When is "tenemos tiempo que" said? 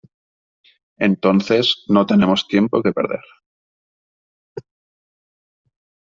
2.07-2.91